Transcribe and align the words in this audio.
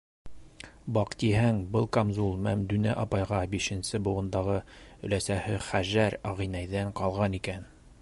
Баҡтиһәң, 0.97 1.59
был 1.75 1.85
камзул 1.97 2.33
Мәмдүнә 2.47 2.97
апайға 3.03 3.43
бишенсе 3.53 4.03
быуындағы 4.09 4.59
өләсәһе 5.11 5.63
Хәжәр 5.71 6.21
ағинәйҙән 6.33 6.95
ҡалған 7.03 7.43
икән. 7.43 7.75